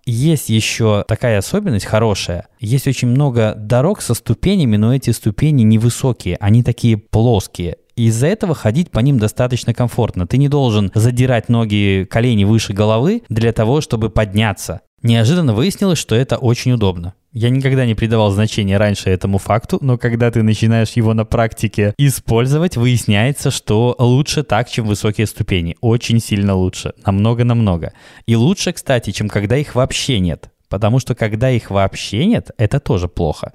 Есть 0.05 0.49
еще 0.49 1.05
такая 1.07 1.37
особенность 1.37 1.85
хорошая. 1.85 2.47
Есть 2.59 2.87
очень 2.87 3.07
много 3.07 3.53
дорог 3.55 4.01
со 4.01 4.13
ступенями, 4.13 4.75
но 4.75 4.93
эти 4.93 5.11
ступени 5.11 5.63
невысокие, 5.63 6.35
они 6.41 6.61
такие 6.61 6.97
плоские. 6.97 7.77
Из-за 7.95 8.27
этого 8.27 8.55
ходить 8.55 8.89
по 8.91 8.99
ним 8.99 9.19
достаточно 9.19 9.73
комфортно. 9.73 10.27
Ты 10.27 10.37
не 10.37 10.49
должен 10.49 10.91
задирать 10.95 11.47
ноги, 11.47 12.07
колени 12.09 12.43
выше 12.43 12.73
головы 12.73 13.21
для 13.29 13.53
того, 13.53 13.81
чтобы 13.81 14.09
подняться. 14.09 14.81
Неожиданно 15.03 15.53
выяснилось, 15.53 15.99
что 15.99 16.15
это 16.15 16.37
очень 16.37 16.71
удобно. 16.71 17.13
Я 17.33 17.49
никогда 17.49 17.85
не 17.85 17.93
придавал 17.93 18.31
значения 18.31 18.77
раньше 18.77 19.09
этому 19.09 19.37
факту, 19.37 19.77
но 19.81 19.97
когда 19.97 20.31
ты 20.31 20.43
начинаешь 20.43 20.91
его 20.91 21.13
на 21.13 21.25
практике 21.25 21.93
использовать, 21.97 22.77
выясняется, 22.77 23.51
что 23.51 23.95
лучше 23.99 24.43
так, 24.43 24.69
чем 24.69 24.85
высокие 24.85 25.27
ступени. 25.27 25.75
Очень 25.81 26.21
сильно 26.21 26.55
лучше. 26.55 26.93
Намного-намного. 27.05 27.91
И 28.27 28.35
лучше, 28.37 28.71
кстати, 28.71 29.11
чем 29.11 29.27
когда 29.27 29.57
их 29.57 29.75
вообще 29.75 30.19
нет. 30.19 30.51
Потому 30.69 30.99
что 30.99 31.15
когда 31.15 31.49
их 31.49 31.69
вообще 31.69 32.25
нет, 32.25 32.51
это 32.57 32.79
тоже 32.79 33.09
плохо. 33.09 33.51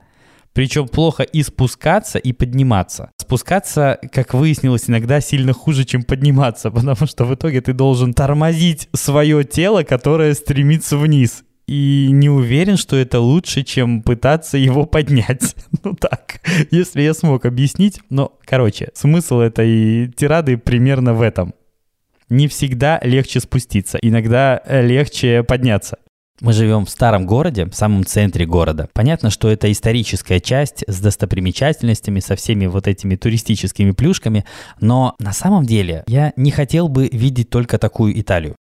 Причем 0.53 0.87
плохо 0.87 1.23
и 1.23 1.43
спускаться, 1.43 2.19
и 2.19 2.33
подниматься. 2.33 3.11
Спускаться, 3.29 3.99
как 4.11 4.33
выяснилось, 4.33 4.89
иногда 4.89 5.21
сильно 5.21 5.53
хуже, 5.53 5.85
чем 5.85 6.03
подниматься, 6.03 6.71
потому 6.71 7.07
что 7.07 7.27
в 7.27 7.35
итоге 7.35 7.61
ты 7.61 7.75
должен 7.75 8.15
тормозить 8.15 8.89
свое 8.95 9.45
тело, 9.45 9.83
которое 9.83 10.33
стремится 10.33 10.97
вниз. 10.97 11.45
И 11.67 12.09
не 12.11 12.31
уверен, 12.31 12.79
что 12.79 12.97
это 12.97 13.21
лучше, 13.21 13.65
чем 13.65 14.01
пытаться 14.01 14.57
его 14.57 14.87
поднять. 14.87 15.55
Ну 15.85 15.95
так, 15.95 16.41
если 16.71 17.03
я 17.03 17.13
смог 17.13 17.45
объяснить. 17.45 18.01
Но, 18.09 18.33
короче, 18.47 18.89
смысл 18.95 19.41
этой 19.41 20.11
тирады 20.17 20.57
примерно 20.57 21.13
в 21.13 21.21
этом. 21.21 21.53
Не 22.31 22.49
всегда 22.49 22.99
легче 23.03 23.41
спуститься, 23.41 23.99
иногда 24.01 24.63
легче 24.67 25.43
подняться. 25.43 25.99
Мы 26.41 26.53
живем 26.53 26.87
в 26.87 26.91
старом 26.91 27.27
городе, 27.27 27.67
в 27.67 27.75
самом 27.75 28.07
центре 28.07 28.47
города. 28.47 28.89
Понятно, 28.93 29.31
что 29.31 29.49
это 29.49 29.71
историческая 29.73 30.39
часть 30.39 30.85
с 30.87 31.01
достопримечательностями, 31.01 32.21
со 32.21 32.37
всеми 32.37 32.67
вот 32.67 32.87
этими 32.87 33.17
туристическими 33.17 33.91
плюшками, 33.91 34.45
но 34.81 35.17
на 35.19 35.33
самом 35.33 35.67
деле 35.67 36.05
я 36.07 36.33
не 36.37 36.53
хотел 36.53 36.89
бы 36.89 37.09
видеть 37.13 37.51
только 37.51 37.79
такую 37.79 38.19
Италию. 38.21 38.55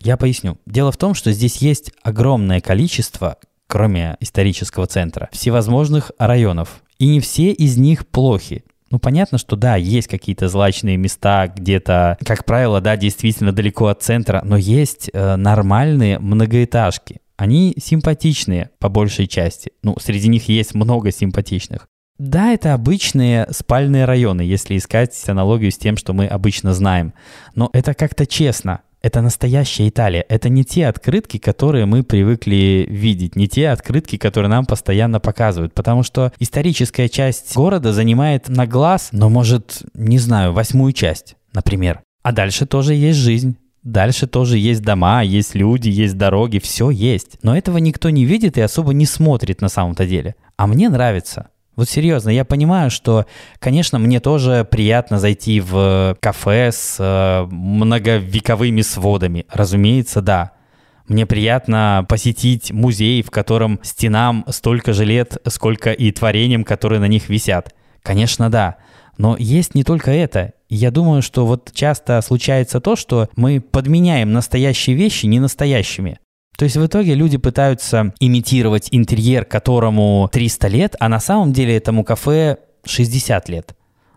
Я 0.00 0.16
поясню. 0.16 0.58
Дело 0.66 0.92
в 0.92 0.96
том, 0.96 1.14
что 1.14 1.32
здесь 1.32 1.56
есть 1.56 1.90
огромное 2.02 2.60
количество, 2.60 3.38
кроме 3.66 4.16
исторического 4.20 4.86
центра, 4.86 5.28
всевозможных 5.32 6.12
районов. 6.18 6.82
И 6.98 7.08
не 7.08 7.20
все 7.20 7.50
из 7.50 7.76
них 7.76 8.06
плохи. 8.06 8.64
Ну, 8.90 9.00
понятно, 9.00 9.38
что 9.38 9.56
да, 9.56 9.74
есть 9.74 10.06
какие-то 10.06 10.48
злачные 10.48 10.96
места 10.96 11.48
где-то, 11.48 12.16
как 12.24 12.44
правило, 12.44 12.80
да, 12.80 12.96
действительно 12.96 13.50
далеко 13.50 13.86
от 13.86 14.02
центра, 14.02 14.42
но 14.44 14.56
есть 14.56 15.10
э, 15.12 15.34
нормальные 15.34 16.20
многоэтажки. 16.20 17.20
Они 17.36 17.74
симпатичные 17.78 18.70
по 18.78 18.88
большей 18.88 19.26
части. 19.26 19.72
Ну, 19.82 19.96
среди 20.00 20.28
них 20.28 20.48
есть 20.48 20.74
много 20.74 21.10
симпатичных. 21.10 21.88
Да, 22.18 22.52
это 22.52 22.74
обычные 22.74 23.48
спальные 23.50 24.04
районы, 24.04 24.42
если 24.42 24.76
искать 24.76 25.20
аналогию 25.28 25.72
с 25.72 25.78
тем, 25.78 25.96
что 25.96 26.12
мы 26.12 26.26
обычно 26.26 26.72
знаем. 26.72 27.12
Но 27.56 27.70
это 27.72 27.92
как-то 27.92 28.24
честно. 28.24 28.82
Это 29.02 29.20
настоящая 29.20 29.88
Италия. 29.88 30.24
Это 30.28 30.48
не 30.48 30.64
те 30.64 30.86
открытки, 30.86 31.36
которые 31.36 31.84
мы 31.84 32.04
привыкли 32.04 32.86
видеть, 32.88 33.36
не 33.36 33.48
те 33.48 33.68
открытки, 33.68 34.16
которые 34.16 34.48
нам 34.48 34.64
постоянно 34.64 35.20
показывают. 35.20 35.74
Потому 35.74 36.04
что 36.04 36.32
историческая 36.38 37.08
часть 37.08 37.54
города 37.54 37.92
занимает 37.92 38.48
на 38.48 38.66
глаз, 38.66 39.08
но 39.12 39.28
может, 39.28 39.82
не 39.92 40.18
знаю, 40.18 40.52
восьмую 40.52 40.92
часть, 40.92 41.36
например. 41.52 42.00
А 42.22 42.32
дальше 42.32 42.64
тоже 42.64 42.94
есть 42.94 43.18
жизнь. 43.18 43.58
Дальше 43.84 44.26
тоже 44.26 44.56
есть 44.56 44.80
дома, 44.80 45.22
есть 45.22 45.54
люди, 45.54 45.90
есть 45.90 46.16
дороги, 46.16 46.58
все 46.58 46.88
есть. 46.88 47.38
Но 47.42 47.56
этого 47.56 47.76
никто 47.76 48.08
не 48.08 48.24
видит 48.24 48.56
и 48.56 48.62
особо 48.62 48.94
не 48.94 49.04
смотрит 49.04 49.60
на 49.60 49.68
самом-то 49.68 50.06
деле. 50.06 50.36
А 50.56 50.66
мне 50.66 50.88
нравится. 50.88 51.48
Вот 51.76 51.88
серьезно, 51.88 52.30
я 52.30 52.44
понимаю, 52.44 52.90
что, 52.90 53.26
конечно, 53.58 53.98
мне 53.98 54.20
тоже 54.20 54.66
приятно 54.70 55.18
зайти 55.18 55.60
в 55.60 56.16
кафе 56.20 56.70
с 56.72 56.96
э, 56.98 57.46
многовековыми 57.50 58.80
сводами. 58.80 59.44
Разумеется, 59.52 60.22
да. 60.22 60.52
Мне 61.08 61.26
приятно 61.26 62.06
посетить 62.08 62.70
музей, 62.70 63.22
в 63.22 63.30
котором 63.30 63.80
стенам 63.82 64.46
столько 64.48 64.94
же 64.94 65.04
лет, 65.04 65.36
сколько 65.48 65.92
и 65.92 66.10
творениям, 66.12 66.64
которые 66.64 67.00
на 67.00 67.08
них 67.08 67.28
висят. 67.28 67.74
Конечно, 68.02 68.50
да. 68.50 68.76
Но 69.18 69.36
есть 69.38 69.74
не 69.74 69.84
только 69.84 70.10
это. 70.10 70.52
Я 70.68 70.90
думаю, 70.90 71.22
что 71.22 71.46
вот 71.46 71.72
часто 71.72 72.20
случается 72.20 72.80
то, 72.80 72.96
что 72.96 73.28
мы 73.36 73.60
подменяем 73.60 74.32
настоящие 74.32 74.96
вещи 74.96 75.26
ненастоящими. 75.26 76.18
То 76.56 76.64
есть 76.64 76.76
в 76.76 76.86
итоге 76.86 77.14
люди 77.14 77.36
пытаются 77.36 78.12
имитировать 78.20 78.88
интерьер, 78.90 79.44
которому 79.44 80.28
300 80.32 80.68
лет, 80.68 80.96
а 81.00 81.08
на 81.08 81.20
самом 81.20 81.52
деле 81.52 81.76
этому 81.76 82.04
кафе 82.04 82.58
60 82.84 83.48
лет. 83.48 83.74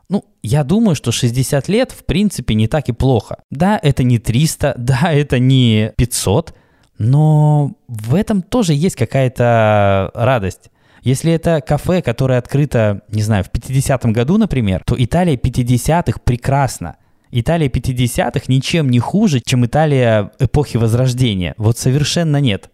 Ну, 0.10 0.24
я 0.42 0.64
думаю, 0.64 0.96
что 0.96 1.12
60 1.12 1.68
лет, 1.68 1.92
в 1.92 2.06
принципе, 2.06 2.54
не 2.54 2.68
так 2.68 2.90
и 2.90 2.94
плохо. 2.94 3.38
Да, 3.52 3.80
это 3.82 4.04
не 4.04 4.20
300, 4.20 4.76
да, 4.78 5.12
это 5.12 5.40
не 5.40 5.92
500, 5.98 6.56
но 6.98 7.74
в 7.88 8.16
этом 8.16 8.42
тоже 8.42 8.74
есть 8.74 8.96
какая-то 8.96 10.12
радость. 10.14 10.70
Если 11.08 11.32
это 11.32 11.62
кафе, 11.62 12.02
которое 12.02 12.38
открыто, 12.38 13.02
не 13.08 13.22
знаю, 13.22 13.46
в 13.46 13.50
50-м 13.50 14.12
году, 14.12 14.38
например, 14.38 14.82
то 14.86 14.94
Италия 15.02 15.38
50-х 15.38 16.20
прекрасна. 16.26 16.98
Италия 17.32 17.70
50-х 17.70 18.42
ничем 18.50 18.90
не 18.90 19.00
хуже, 19.00 19.40
чем 19.40 19.66
Италия 19.66 20.34
эпохи 20.38 20.76
Возрождения. 20.76 21.54
Вот 21.56 21.78
совершенно 21.78 22.42
нет. 22.42 22.72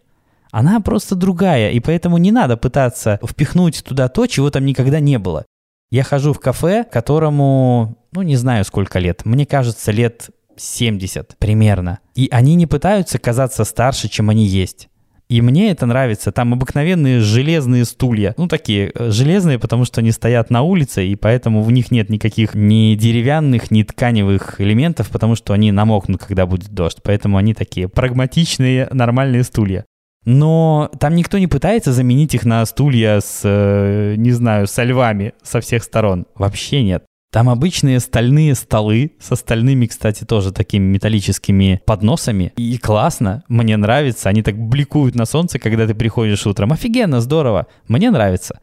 Она 0.50 0.80
просто 0.80 1.14
другая, 1.14 1.70
и 1.70 1.78
поэтому 1.78 2.18
не 2.18 2.32
надо 2.32 2.56
пытаться 2.56 3.20
впихнуть 3.24 3.84
туда 3.84 4.08
то, 4.08 4.26
чего 4.26 4.50
там 4.50 4.66
никогда 4.66 4.98
не 4.98 5.20
было. 5.20 5.44
Я 5.92 6.02
хожу 6.02 6.32
в 6.32 6.40
кафе, 6.40 6.82
которому, 6.82 7.98
ну 8.10 8.22
не 8.22 8.34
знаю 8.34 8.64
сколько 8.64 8.98
лет, 8.98 9.24
мне 9.24 9.46
кажется 9.46 9.92
лет 9.92 10.30
70 10.56 11.36
примерно. 11.38 12.00
И 12.16 12.26
они 12.32 12.56
не 12.56 12.66
пытаются 12.66 13.20
казаться 13.20 13.62
старше, 13.62 14.08
чем 14.08 14.28
они 14.28 14.44
есть. 14.44 14.88
И 15.28 15.40
мне 15.40 15.70
это 15.70 15.86
нравится. 15.86 16.32
Там 16.32 16.52
обыкновенные 16.52 17.20
железные 17.20 17.84
стулья. 17.84 18.34
Ну, 18.36 18.46
такие 18.46 18.92
э, 18.94 19.10
железные, 19.10 19.58
потому 19.58 19.84
что 19.84 20.00
они 20.00 20.12
стоят 20.12 20.50
на 20.50 20.62
улице, 20.62 21.06
и 21.06 21.16
поэтому 21.16 21.62
в 21.62 21.72
них 21.72 21.90
нет 21.90 22.10
никаких 22.10 22.54
ни 22.54 22.94
деревянных, 22.94 23.70
ни 23.70 23.82
тканевых 23.82 24.60
элементов, 24.60 25.08
потому 25.08 25.34
что 25.34 25.54
они 25.54 25.72
намокнут, 25.72 26.22
когда 26.22 26.46
будет 26.46 26.70
дождь. 26.70 26.98
Поэтому 27.02 27.38
они 27.38 27.54
такие 27.54 27.88
прагматичные, 27.88 28.88
нормальные 28.90 29.44
стулья. 29.44 29.84
Но 30.26 30.90
там 30.98 31.14
никто 31.14 31.38
не 31.38 31.46
пытается 31.46 31.92
заменить 31.92 32.34
их 32.34 32.44
на 32.44 32.64
стулья 32.66 33.20
с, 33.20 33.40
э, 33.44 34.14
не 34.16 34.32
знаю, 34.32 34.66
со 34.66 34.82
львами 34.82 35.34
со 35.42 35.60
всех 35.60 35.82
сторон. 35.82 36.26
Вообще 36.34 36.82
нет. 36.82 37.04
Там 37.34 37.48
обычные 37.48 37.98
стальные 37.98 38.54
столы 38.54 39.10
со 39.18 39.34
стальными, 39.34 39.86
кстати, 39.86 40.22
тоже 40.22 40.52
такими 40.52 40.84
металлическими 40.84 41.82
подносами. 41.84 42.52
И 42.56 42.78
классно, 42.78 43.42
мне 43.48 43.76
нравится. 43.76 44.28
Они 44.28 44.40
так 44.44 44.56
бликуют 44.56 45.16
на 45.16 45.24
солнце, 45.24 45.58
когда 45.58 45.84
ты 45.88 45.94
приходишь 45.94 46.46
утром. 46.46 46.72
Офигенно, 46.72 47.20
здорово. 47.20 47.66
Мне 47.88 48.12
нравится. 48.12 48.60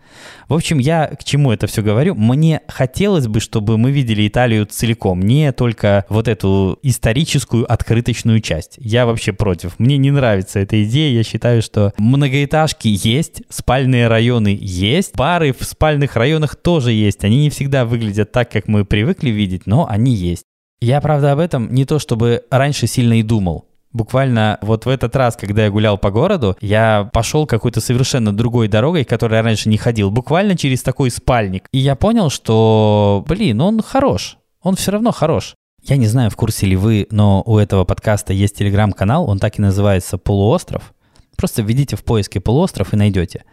В 0.47 0.53
общем, 0.53 0.79
я 0.79 1.07
к 1.07 1.25
чему 1.25 1.51
это 1.51 1.67
все 1.67 1.81
говорю? 1.81 2.15
Мне 2.15 2.61
хотелось 2.69 3.27
бы, 3.27 3.41
чтобы 3.41 3.77
мы 3.77 3.91
видели 3.91 4.25
Италию 4.25 4.65
целиком, 4.65 5.21
не 5.21 5.51
только 5.51 6.05
вот 6.07 6.29
эту 6.29 6.79
историческую 6.81 7.69
открыточную 7.69 8.39
часть. 8.39 8.75
Я 8.77 9.05
вообще 9.05 9.33
против. 9.33 9.79
Мне 9.79 9.97
не 9.97 10.11
нравится 10.11 10.59
эта 10.59 10.81
идея. 10.85 11.11
Я 11.13 11.23
считаю, 11.23 11.61
что 11.61 11.91
многоэтажки 11.97 12.87
есть, 12.87 13.43
спальные 13.49 14.07
районы 14.07 14.57
есть, 14.61 15.11
пары 15.11 15.51
в 15.51 15.61
спальных 15.65 16.15
районах 16.15 16.55
тоже 16.55 16.93
есть. 16.93 17.25
Они 17.25 17.41
не 17.41 17.49
всегда 17.49 17.83
выглядят 17.83 18.31
так, 18.31 18.49
как 18.49 18.61
как 18.62 18.68
мы 18.68 18.86
привыкли 18.86 19.32
видеть, 19.32 19.65
но 19.65 19.88
они 19.89 20.13
есть. 20.13 20.44
Я, 20.82 21.01
правда, 21.01 21.32
об 21.32 21.39
этом 21.39 21.74
не 21.74 21.86
то 21.86 21.98
чтобы 21.98 22.44
раньше 22.51 22.86
сильно 22.86 23.20
и 23.20 23.24
думал. 23.24 23.65
Буквально 23.91 24.60
вот 24.62 24.86
в 24.86 24.89
этот 24.89 25.15
раз, 25.15 25.36
когда 25.36 25.65
я 25.65 25.72
гулял 25.72 25.98
по 25.98 26.12
городу, 26.12 26.56
я 26.62 27.10
пошел 27.12 27.48
какой-то 27.48 27.82
совершенно 27.82 28.32
другой 28.32 28.68
дорогой, 28.68 29.03
которой 29.03 29.36
я 29.36 29.41
раньше 29.41 29.68
не 29.68 29.77
ходил, 29.77 30.12
буквально 30.12 30.56
через 30.56 30.84
такой 30.84 31.10
спальник. 31.10 31.65
И 31.72 31.80
я 31.80 31.96
понял, 31.96 32.30
что, 32.30 33.25
блин, 33.27 33.60
он 33.62 33.82
хорош. 33.82 34.38
Он 34.62 34.75
все 34.75 34.91
равно 34.91 35.12
хорош. 35.12 35.56
Я 35.84 35.98
не 35.98 36.06
знаю, 36.06 36.30
в 36.30 36.36
курсе 36.36 36.68
ли 36.68 36.75
вы, 36.75 37.08
но 37.10 37.41
у 37.46 37.58
этого 37.58 37.84
подкаста 37.84 38.32
есть 38.32 38.56
телеграм-канал, 38.56 39.27
он 39.27 39.39
так 39.39 39.58
и 39.58 39.62
называется 39.62 40.20
«Полуостров». 40.20 40.94
Просто 41.41 41.63
введите 41.63 41.95
в 41.95 42.03
поиске 42.03 42.39
«Полуостров» 42.39 42.93
и 42.93 42.95
найдете. 42.95 43.45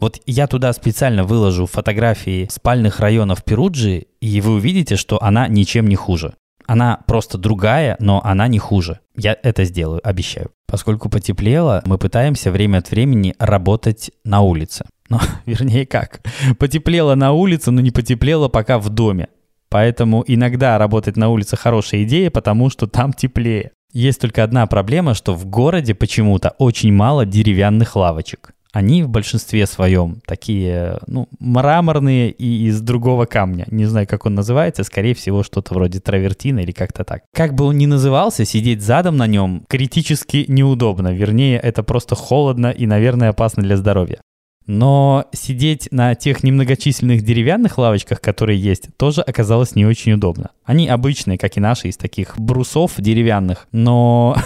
Вот 0.00 0.18
я 0.24 0.46
туда 0.46 0.72
специально 0.72 1.24
выложу 1.24 1.66
фотографии 1.66 2.48
спальных 2.50 3.00
районов 3.00 3.44
Перуджи, 3.44 4.06
и 4.22 4.40
вы 4.40 4.54
увидите, 4.54 4.96
что 4.96 5.22
она 5.22 5.46
ничем 5.46 5.86
не 5.86 5.94
хуже. 5.94 6.32
Она 6.66 7.00
просто 7.06 7.36
другая, 7.36 7.98
но 8.00 8.22
она 8.24 8.48
не 8.48 8.58
хуже. 8.58 9.00
Я 9.14 9.36
это 9.42 9.64
сделаю, 9.64 10.00
обещаю. 10.02 10.52
Поскольку 10.66 11.10
потеплело, 11.10 11.82
мы 11.84 11.98
пытаемся 11.98 12.50
время 12.50 12.78
от 12.78 12.90
времени 12.90 13.34
работать 13.38 14.10
на 14.24 14.40
улице. 14.40 14.86
Ну, 15.10 15.18
вернее 15.44 15.84
как. 15.84 16.22
Потеплело 16.58 17.14
на 17.14 17.32
улице, 17.32 17.70
но 17.70 17.82
не 17.82 17.90
потеплело 17.90 18.48
пока 18.48 18.78
в 18.78 18.88
доме. 18.88 19.28
Поэтому 19.68 20.24
иногда 20.26 20.78
работать 20.78 21.18
на 21.18 21.28
улице 21.28 21.58
хорошая 21.58 22.04
идея, 22.04 22.30
потому 22.30 22.70
что 22.70 22.86
там 22.86 23.12
теплее. 23.12 23.72
Есть 23.94 24.20
только 24.20 24.44
одна 24.44 24.66
проблема, 24.66 25.14
что 25.14 25.34
в 25.34 25.46
городе 25.46 25.94
почему-то 25.94 26.50
очень 26.58 26.92
мало 26.92 27.24
деревянных 27.24 27.96
лавочек 27.96 28.54
они 28.74 29.04
в 29.04 29.08
большинстве 29.08 29.66
своем 29.66 30.20
такие, 30.26 30.98
ну, 31.06 31.28
мраморные 31.38 32.30
и 32.32 32.66
из 32.66 32.80
другого 32.80 33.24
камня. 33.24 33.66
Не 33.70 33.86
знаю, 33.86 34.08
как 34.08 34.26
он 34.26 34.34
называется, 34.34 34.82
скорее 34.82 35.14
всего, 35.14 35.44
что-то 35.44 35.74
вроде 35.74 36.00
травертина 36.00 36.58
или 36.58 36.72
как-то 36.72 37.04
так. 37.04 37.22
Как 37.32 37.54
бы 37.54 37.66
он 37.66 37.78
ни 37.78 37.86
назывался, 37.86 38.44
сидеть 38.44 38.82
задом 38.82 39.16
на 39.16 39.28
нем 39.28 39.64
критически 39.68 40.44
неудобно. 40.48 41.14
Вернее, 41.14 41.58
это 41.58 41.84
просто 41.84 42.16
холодно 42.16 42.66
и, 42.66 42.84
наверное, 42.86 43.28
опасно 43.28 43.62
для 43.62 43.76
здоровья. 43.76 44.18
Но 44.66 45.26
сидеть 45.32 45.88
на 45.90 46.14
тех 46.14 46.42
немногочисленных 46.42 47.22
деревянных 47.22 47.76
лавочках, 47.76 48.20
которые 48.20 48.58
есть, 48.58 48.88
тоже 48.96 49.20
оказалось 49.20 49.74
не 49.74 49.84
очень 49.84 50.12
удобно. 50.12 50.50
Они 50.64 50.88
обычные, 50.88 51.36
как 51.36 51.56
и 51.56 51.60
наши, 51.60 51.88
из 51.88 51.96
таких 51.96 52.38
брусов 52.38 52.92
деревянных, 52.98 53.68
но 53.72 54.36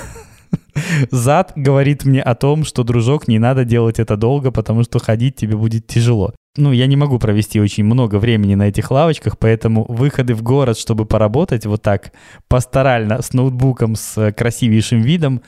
Зад 1.10 1.52
говорит 1.56 2.04
мне 2.04 2.22
о 2.22 2.34
том, 2.34 2.64
что, 2.64 2.82
дружок, 2.84 3.28
не 3.28 3.38
надо 3.38 3.64
делать 3.64 3.98
это 3.98 4.16
долго, 4.16 4.50
потому 4.50 4.82
что 4.82 4.98
ходить 4.98 5.36
тебе 5.36 5.56
будет 5.56 5.86
тяжело. 5.86 6.34
Ну, 6.58 6.72
я 6.72 6.86
не 6.86 6.96
могу 6.96 7.20
провести 7.20 7.60
очень 7.60 7.84
много 7.84 8.16
времени 8.18 8.56
на 8.56 8.66
этих 8.66 8.90
лавочках, 8.90 9.38
поэтому 9.38 9.84
выходы 9.84 10.34
в 10.34 10.42
город, 10.42 10.76
чтобы 10.76 11.06
поработать 11.06 11.66
вот 11.66 11.82
так 11.82 12.12
пасторально 12.48 13.22
с 13.22 13.32
ноутбуком 13.32 13.94
с 13.94 14.32
красивейшим 14.32 15.00
видом, 15.00 15.40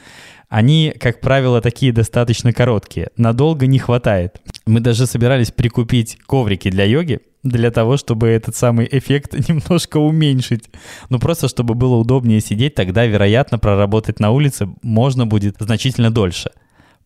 они, 0.48 0.94
как 1.00 1.20
правило, 1.20 1.60
такие 1.60 1.92
достаточно 1.92 2.52
короткие. 2.52 3.10
Надолго 3.16 3.66
не 3.66 3.80
хватает. 3.80 4.40
Мы 4.66 4.78
даже 4.78 5.06
собирались 5.06 5.50
прикупить 5.50 6.16
коврики 6.28 6.70
для 6.70 6.84
йоги, 6.84 7.18
для 7.42 7.72
того, 7.72 7.96
чтобы 7.96 8.28
этот 8.28 8.54
самый 8.54 8.88
эффект 8.88 9.32
немножко 9.48 9.96
уменьшить. 9.96 10.70
Ну, 11.08 11.18
просто 11.18 11.48
чтобы 11.48 11.74
было 11.74 11.96
удобнее 11.96 12.40
сидеть, 12.40 12.76
тогда, 12.76 13.04
вероятно, 13.04 13.58
проработать 13.58 14.20
на 14.20 14.30
улице 14.30 14.68
можно 14.82 15.26
будет 15.26 15.56
значительно 15.58 16.12
дольше. 16.12 16.52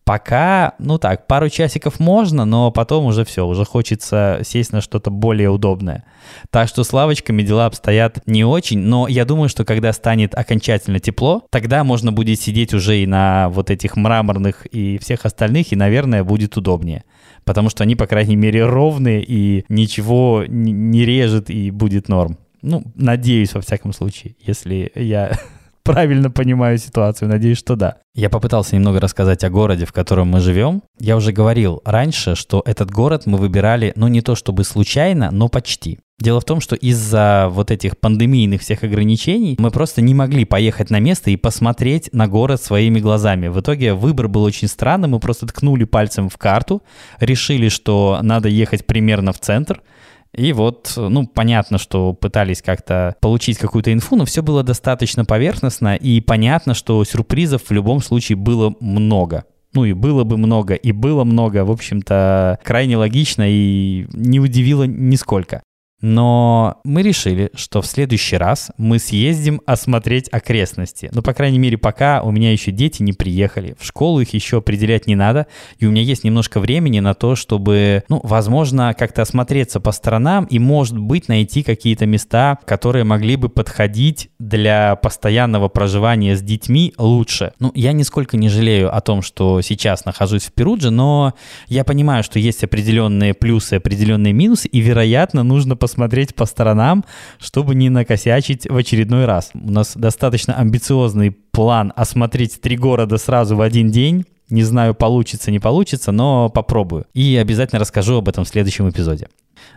Пока, 0.05 0.75
ну 0.77 0.99
так, 0.99 1.25
пару 1.25 1.49
часиков 1.49 1.99
можно, 1.99 2.45
но 2.45 2.69
потом 2.69 3.05
уже 3.05 3.25
все, 3.25 3.47
уже 3.47 3.65
хочется 3.65 4.39
сесть 4.43 4.71
на 4.71 4.79
что-то 4.79 5.09
более 5.09 5.49
удобное. 5.49 6.03
Так 6.51 6.67
что 6.67 6.83
с 6.83 6.93
лавочками 6.93 7.41
дела 7.41 7.65
обстоят 7.65 8.19
не 8.27 8.43
очень, 8.43 8.77
но 8.77 9.07
я 9.07 9.25
думаю, 9.25 9.49
что 9.49 9.65
когда 9.65 9.91
станет 9.93 10.35
окончательно 10.35 10.99
тепло, 10.99 11.43
тогда 11.49 11.83
можно 11.83 12.11
будет 12.11 12.39
сидеть 12.39 12.71
уже 12.75 12.99
и 12.99 13.07
на 13.07 13.49
вот 13.49 13.71
этих 13.71 13.95
мраморных 13.95 14.67
и 14.67 14.99
всех 14.99 15.25
остальных, 15.25 15.73
и, 15.73 15.75
наверное, 15.75 16.23
будет 16.23 16.55
удобнее. 16.55 17.03
Потому 17.43 17.71
что 17.71 17.83
они, 17.83 17.95
по 17.95 18.05
крайней 18.05 18.35
мере, 18.35 18.63
ровные 18.63 19.23
и 19.23 19.65
ничего 19.69 20.43
не 20.47 21.03
режет 21.03 21.49
и 21.49 21.71
будет 21.71 22.09
норм. 22.09 22.37
Ну, 22.61 22.83
надеюсь, 22.93 23.55
во 23.55 23.61
всяком 23.61 23.91
случае, 23.91 24.35
если 24.39 24.91
я 24.93 25.39
правильно 25.85 26.31
понимаю 26.31 26.77
ситуацию. 26.79 27.29
Надеюсь, 27.29 27.59
что 27.59 27.75
да. 27.75 27.97
Я 28.13 28.29
попытался 28.29 28.75
немного 28.75 28.99
рассказать 28.99 29.43
о 29.43 29.49
городе, 29.49 29.85
в 29.85 29.93
котором 29.93 30.29
мы 30.29 30.39
живем. 30.39 30.81
Я 30.99 31.15
уже 31.15 31.31
говорил 31.31 31.81
раньше, 31.85 32.35
что 32.35 32.61
этот 32.65 32.91
город 32.91 33.25
мы 33.27 33.37
выбирали, 33.37 33.93
ну 33.95 34.07
не 34.07 34.21
то 34.21 34.35
чтобы 34.35 34.63
случайно, 34.63 35.29
но 35.31 35.47
почти. 35.47 35.99
Дело 36.17 36.39
в 36.39 36.45
том, 36.45 36.59
что 36.61 36.75
из-за 36.75 37.47
вот 37.51 37.71
этих 37.71 37.97
пандемийных 37.99 38.61
всех 38.61 38.83
ограничений 38.83 39.57
мы 39.59 39.69
просто 39.69 40.01
не 40.01 40.13
могли 40.13 40.45
поехать 40.45 40.89
на 40.89 40.99
место 40.99 41.29
и 41.29 41.35
посмотреть 41.35 42.09
на 42.13 42.27
город 42.27 42.61
своими 42.61 42.99
глазами. 42.99 43.49
В 43.49 43.59
итоге 43.59 43.93
выбор 43.93 44.27
был 44.27 44.43
очень 44.43 44.69
странным. 44.69 45.11
Мы 45.11 45.19
просто 45.19 45.45
ткнули 45.45 45.83
пальцем 45.83 46.29
в 46.29 46.37
карту, 46.37 46.81
решили, 47.19 47.69
что 47.69 48.19
надо 48.23 48.49
ехать 48.49 48.87
примерно 48.87 49.33
в 49.33 49.39
центр– 49.39 49.81
и 50.35 50.53
вот, 50.53 50.93
ну, 50.97 51.25
понятно, 51.27 51.77
что 51.77 52.13
пытались 52.13 52.61
как-то 52.61 53.15
получить 53.21 53.57
какую-то 53.57 53.93
инфу, 53.93 54.15
но 54.15 54.25
все 54.25 54.41
было 54.43 54.63
достаточно 54.63 55.25
поверхностно, 55.25 55.95
и 55.95 56.21
понятно, 56.21 56.73
что 56.73 57.03
сюрпризов 57.03 57.63
в 57.63 57.71
любом 57.71 58.01
случае 58.01 58.35
было 58.35 58.73
много. 58.79 59.45
Ну 59.73 59.83
и 59.83 59.93
было 59.93 60.23
бы 60.23 60.37
много, 60.37 60.73
и 60.73 60.93
было 60.93 61.25
много, 61.25 61.65
в 61.65 61.71
общем-то, 61.71 62.59
крайне 62.63 62.95
логично 62.95 63.43
и 63.45 64.07
не 64.13 64.39
удивило 64.39 64.83
нисколько. 64.83 65.63
Но 66.01 66.81
мы 66.83 67.01
решили, 67.01 67.49
что 67.55 67.81
в 67.81 67.87
следующий 67.87 68.37
раз 68.37 68.71
мы 68.77 68.99
съездим 68.99 69.61
осмотреть 69.65 70.27
окрестности. 70.29 71.09
Ну, 71.13 71.21
по 71.21 71.33
крайней 71.33 71.57
мере, 71.57 71.77
пока 71.77 72.21
у 72.21 72.31
меня 72.31 72.51
еще 72.51 72.71
дети 72.71 73.01
не 73.01 73.13
приехали. 73.13 73.75
В 73.79 73.85
школу 73.85 74.19
их 74.19 74.33
еще 74.33 74.57
определять 74.57 75.07
не 75.07 75.15
надо. 75.15 75.47
И 75.79 75.85
у 75.85 75.91
меня 75.91 76.01
есть 76.01 76.23
немножко 76.23 76.59
времени 76.59 76.99
на 76.99 77.13
то, 77.13 77.35
чтобы, 77.35 78.03
ну, 78.09 78.19
возможно, 78.23 78.93
как-то 78.93 79.21
осмотреться 79.21 79.79
по 79.79 79.91
сторонам 79.91 80.45
и, 80.45 80.59
может 80.59 80.97
быть, 80.97 81.29
найти 81.29 81.63
какие-то 81.63 82.05
места, 82.05 82.59
которые 82.65 83.05
могли 83.05 83.37
бы 83.37 83.47
подходить 83.49 84.29
для 84.37 84.97
постоянного 84.97 85.69
проживания 85.69 86.35
с 86.35 86.41
детьми 86.41 86.93
лучше. 86.97 87.53
Ну, 87.59 87.71
я 87.73 87.93
нисколько 87.93 88.35
не 88.35 88.49
жалею 88.49 88.95
о 88.95 88.99
том, 88.99 89.21
что 89.21 89.61
сейчас 89.61 90.05
нахожусь 90.05 90.43
в 90.43 90.51
Перудже, 90.51 90.91
но 90.91 91.33
я 91.67 91.83
понимаю, 91.83 92.23
что 92.23 92.37
есть 92.37 92.63
определенные 92.63 93.33
плюсы, 93.33 93.75
определенные 93.75 94.33
минусы, 94.33 94.67
и, 94.67 94.81
вероятно, 94.81 95.43
нужно 95.43 95.77
посмотреть 95.85 96.33
по 96.33 96.45
сторонам, 96.45 97.05
чтобы 97.37 97.75
не 97.75 97.89
накосячить 97.89 98.67
в 98.67 98.75
очередной 98.75 99.25
раз. 99.25 99.51
У 99.53 99.71
нас 99.71 99.95
достаточно 99.95 100.55
амбициозный 100.55 101.29
план 101.29 101.93
осмотреть 101.95 102.59
три 102.59 102.75
города 102.75 103.17
сразу 103.17 103.55
в 103.55 103.61
один 103.61 103.91
день. 103.91 104.25
Не 104.49 104.63
знаю, 104.63 104.95
получится, 104.95 105.51
не 105.51 105.59
получится, 105.59 106.11
но 106.11 106.49
попробую. 106.49 107.05
И 107.13 107.37
обязательно 107.37 107.79
расскажу 107.79 108.17
об 108.17 108.29
этом 108.29 108.45
в 108.45 108.47
следующем 108.47 108.89
эпизоде. 108.89 109.27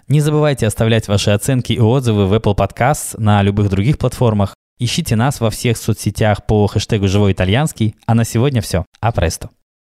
Не 0.08 0.20
забывайте 0.22 0.66
оставлять 0.66 1.08
ваши 1.08 1.30
оценки 1.30 1.74
и 1.74 1.78
отзывы 1.78 2.26
в 2.26 2.32
Apple 2.32 2.56
Podcasts 2.56 3.20
на 3.20 3.42
любых 3.42 3.68
других 3.68 3.98
платформах. 3.98 4.54
Ищите 4.78 5.14
нас 5.14 5.40
во 5.40 5.50
всех 5.50 5.76
соцсетях 5.76 6.46
по 6.46 6.66
хэштегу 6.66 7.06
«Живой 7.06 7.32
итальянский». 7.32 7.96
А 8.06 8.14
на 8.14 8.24
сегодня 8.24 8.62
все. 8.62 8.86
Апресто. 9.00 9.50